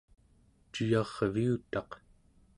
cuyarviutaq 0.71 1.91